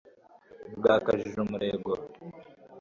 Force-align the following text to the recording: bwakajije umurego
bwakajije 0.77 1.37
umurego 1.45 1.91